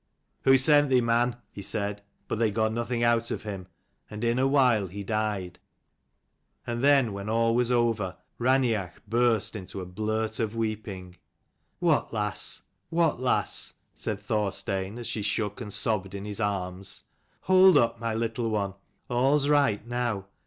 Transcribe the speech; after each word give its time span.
"Who 0.45 0.57
sent 0.57 0.89
thee, 0.89 0.99
man?" 0.99 1.35
he 1.51 1.61
said. 1.61 2.01
But 2.27 2.39
they 2.39 2.49
got 2.49 2.73
nothing 2.73 3.03
out 3.03 3.29
of 3.29 3.43
him, 3.43 3.67
and 4.09 4.23
in 4.23 4.39
a 4.39 4.47
while 4.47 4.87
he 4.87 5.03
died. 5.03 5.59
And 6.65 6.83
then, 6.83 7.13
when 7.13 7.29
all 7.29 7.53
was 7.53 7.71
over, 7.71 8.17
Raineach 8.39 8.93
burst 9.07 9.55
into 9.55 9.79
a 9.79 9.85
blurt 9.85 10.39
of 10.39 10.55
weeping. 10.55 11.17
"What, 11.77 12.11
lass! 12.13 12.63
what, 12.89 13.19
lass!" 13.21 13.75
said 13.93 14.19
Thorstein, 14.19 14.97
as 14.97 15.05
she 15.05 15.21
shook 15.21 15.61
and 15.61 15.71
sobbed 15.71 16.15
in 16.15 16.25
his 16.25 16.39
arms; 16.39 17.03
"hold 17.41 17.77
up, 17.77 17.99
my 17.99 18.15
little 18.15 18.49
one; 18.49 18.73
all's 19.07 19.49
right 19.49 19.85
now. 19.85 20.25